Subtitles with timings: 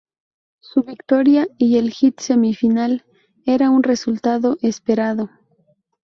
[0.61, 3.05] Su victoria en el hit semifinal
[3.45, 5.29] era un resultado esperado.